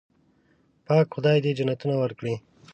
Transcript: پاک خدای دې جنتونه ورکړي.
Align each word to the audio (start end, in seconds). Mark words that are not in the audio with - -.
پاک 0.85 1.07
خدای 1.13 1.37
دې 1.43 1.51
جنتونه 1.57 1.95
ورکړي. 1.99 2.35